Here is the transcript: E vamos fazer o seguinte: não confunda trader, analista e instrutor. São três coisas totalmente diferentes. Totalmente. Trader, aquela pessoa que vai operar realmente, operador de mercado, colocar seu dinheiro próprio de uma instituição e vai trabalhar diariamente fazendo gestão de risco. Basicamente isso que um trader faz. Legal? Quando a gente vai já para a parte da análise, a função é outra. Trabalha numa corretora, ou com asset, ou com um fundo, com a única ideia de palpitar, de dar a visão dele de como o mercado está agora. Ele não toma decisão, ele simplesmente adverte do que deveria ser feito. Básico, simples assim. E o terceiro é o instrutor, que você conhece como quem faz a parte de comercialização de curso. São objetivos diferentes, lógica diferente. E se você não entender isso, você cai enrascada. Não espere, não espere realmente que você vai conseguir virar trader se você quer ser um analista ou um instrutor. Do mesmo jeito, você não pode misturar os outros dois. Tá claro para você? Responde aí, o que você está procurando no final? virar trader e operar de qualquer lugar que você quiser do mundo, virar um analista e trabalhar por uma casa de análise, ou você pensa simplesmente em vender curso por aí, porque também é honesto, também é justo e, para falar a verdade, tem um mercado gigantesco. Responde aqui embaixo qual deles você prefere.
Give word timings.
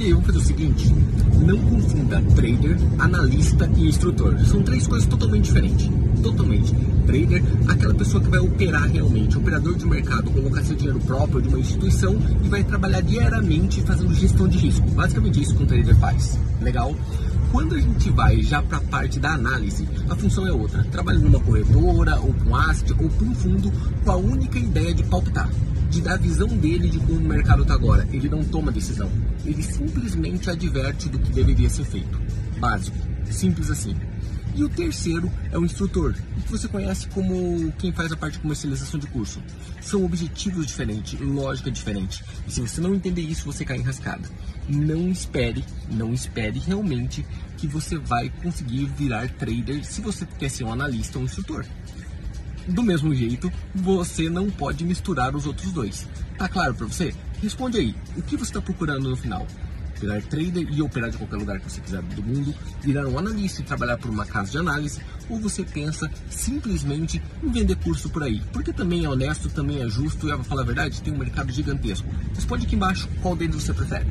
E 0.00 0.12
vamos 0.12 0.26
fazer 0.26 0.38
o 0.38 0.42
seguinte: 0.42 0.94
não 1.44 1.58
confunda 1.58 2.22
trader, 2.34 2.78
analista 2.98 3.70
e 3.76 3.86
instrutor. 3.86 4.38
São 4.46 4.62
três 4.62 4.86
coisas 4.86 5.06
totalmente 5.06 5.44
diferentes. 5.44 5.90
Totalmente. 6.22 6.74
Trader, 7.04 7.42
aquela 7.68 7.92
pessoa 7.92 8.22
que 8.22 8.30
vai 8.30 8.40
operar 8.40 8.88
realmente, 8.90 9.36
operador 9.36 9.74
de 9.76 9.84
mercado, 9.84 10.30
colocar 10.30 10.62
seu 10.64 10.74
dinheiro 10.74 11.00
próprio 11.00 11.42
de 11.42 11.48
uma 11.48 11.58
instituição 11.58 12.16
e 12.42 12.48
vai 12.48 12.64
trabalhar 12.64 13.02
diariamente 13.02 13.82
fazendo 13.82 14.14
gestão 14.14 14.48
de 14.48 14.56
risco. 14.56 14.88
Basicamente 14.92 15.42
isso 15.42 15.54
que 15.54 15.64
um 15.64 15.66
trader 15.66 15.96
faz. 15.96 16.38
Legal? 16.62 16.94
Quando 17.52 17.74
a 17.74 17.80
gente 17.80 18.10
vai 18.10 18.40
já 18.42 18.62
para 18.62 18.78
a 18.78 18.82
parte 18.82 19.18
da 19.18 19.32
análise, 19.32 19.86
a 20.08 20.16
função 20.16 20.46
é 20.46 20.52
outra. 20.52 20.82
Trabalha 20.84 21.18
numa 21.18 21.40
corretora, 21.40 22.18
ou 22.20 22.32
com 22.32 22.56
asset, 22.56 22.92
ou 22.92 23.10
com 23.10 23.24
um 23.26 23.34
fundo, 23.34 23.70
com 24.04 24.10
a 24.12 24.16
única 24.16 24.58
ideia 24.58 24.94
de 24.94 25.02
palpitar, 25.02 25.50
de 25.90 26.00
dar 26.00 26.14
a 26.14 26.18
visão 26.18 26.46
dele 26.46 26.88
de 26.88 26.98
como 27.00 27.18
o 27.18 27.20
mercado 27.20 27.62
está 27.62 27.74
agora. 27.74 28.08
Ele 28.12 28.28
não 28.28 28.44
toma 28.44 28.70
decisão, 28.70 29.10
ele 29.44 29.62
simplesmente 29.62 30.48
adverte 30.48 31.08
do 31.08 31.18
que 31.18 31.32
deveria 31.32 31.68
ser 31.68 31.84
feito. 31.84 32.20
Básico, 32.58 32.96
simples 33.30 33.70
assim. 33.70 33.96
E 34.54 34.64
o 34.64 34.68
terceiro 34.68 35.30
é 35.52 35.58
o 35.58 35.64
instrutor, 35.64 36.12
que 36.12 36.50
você 36.50 36.66
conhece 36.66 37.06
como 37.08 37.72
quem 37.78 37.92
faz 37.92 38.10
a 38.10 38.16
parte 38.16 38.34
de 38.34 38.40
comercialização 38.40 38.98
de 38.98 39.06
curso. 39.06 39.40
São 39.80 40.04
objetivos 40.04 40.66
diferentes, 40.66 41.18
lógica 41.20 41.70
diferente. 41.70 42.24
E 42.46 42.52
se 42.52 42.60
você 42.60 42.80
não 42.80 42.94
entender 42.94 43.22
isso, 43.22 43.44
você 43.44 43.64
cai 43.64 43.78
enrascada. 43.78 44.28
Não 44.68 45.08
espere, 45.08 45.64
não 45.90 46.12
espere 46.12 46.58
realmente 46.58 47.24
que 47.56 47.66
você 47.66 47.96
vai 47.96 48.30
conseguir 48.42 48.86
virar 48.86 49.28
trader 49.30 49.84
se 49.84 50.00
você 50.00 50.26
quer 50.38 50.50
ser 50.50 50.64
um 50.64 50.72
analista 50.72 51.18
ou 51.18 51.22
um 51.22 51.26
instrutor. 51.26 51.64
Do 52.70 52.82
mesmo 52.82 53.14
jeito, 53.14 53.52
você 53.74 54.30
não 54.30 54.50
pode 54.50 54.84
misturar 54.84 55.34
os 55.34 55.44
outros 55.44 55.72
dois. 55.72 56.06
Tá 56.38 56.48
claro 56.48 56.74
para 56.74 56.86
você? 56.86 57.12
Responde 57.42 57.78
aí, 57.78 57.94
o 58.16 58.22
que 58.22 58.36
você 58.36 58.44
está 58.44 58.62
procurando 58.62 59.10
no 59.10 59.16
final? 59.16 59.46
virar 60.00 60.22
trader 60.22 60.66
e 60.72 60.80
operar 60.80 61.10
de 61.10 61.18
qualquer 61.18 61.36
lugar 61.36 61.60
que 61.60 61.70
você 61.70 61.80
quiser 61.80 62.00
do 62.02 62.22
mundo, 62.22 62.54
virar 62.80 63.06
um 63.06 63.18
analista 63.18 63.60
e 63.60 63.64
trabalhar 63.64 63.98
por 63.98 64.10
uma 64.10 64.24
casa 64.24 64.50
de 64.50 64.58
análise, 64.58 65.00
ou 65.28 65.38
você 65.38 65.62
pensa 65.62 66.10
simplesmente 66.30 67.22
em 67.42 67.50
vender 67.50 67.76
curso 67.76 68.08
por 68.08 68.22
aí, 68.22 68.40
porque 68.52 68.72
também 68.72 69.04
é 69.04 69.08
honesto, 69.08 69.50
também 69.50 69.82
é 69.82 69.88
justo 69.88 70.26
e, 70.26 70.30
para 70.30 70.42
falar 70.42 70.62
a 70.62 70.64
verdade, 70.64 71.02
tem 71.02 71.12
um 71.12 71.18
mercado 71.18 71.52
gigantesco. 71.52 72.08
Responde 72.34 72.66
aqui 72.66 72.74
embaixo 72.74 73.08
qual 73.20 73.36
deles 73.36 73.56
você 73.56 73.74
prefere. 73.74 74.06